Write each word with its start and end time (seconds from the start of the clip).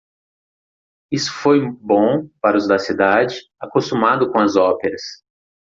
Isso 1.11 1.31
foi 1.31 1.59
bom 1.61 2.27
para 2.41 2.57
os 2.57 2.67
da 2.67 2.79
cidade, 2.79 3.35
acostumados 3.59 4.31
com 4.31 4.39
as 4.39 4.55
óperas. 4.55 5.03